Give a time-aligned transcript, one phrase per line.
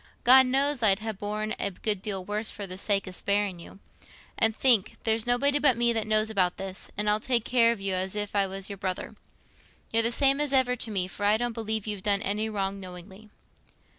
[0.23, 3.63] God knows I'd ha' borne a good deal worse for the sake o' sparing it
[3.65, 3.79] you.
[4.35, 8.15] And think—there's nobody but me knows about this, and I'll take care of you as
[8.15, 9.15] if I was your brother.
[9.93, 12.79] You're the same as ever to me, for I don't believe you've done any wrong
[12.79, 13.29] knowingly."